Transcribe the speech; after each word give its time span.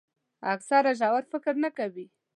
اکثره 0.53 0.91
ژور 0.99 1.23
فکر 1.31 1.55
نه 1.63 1.69
کوي. 1.77 2.05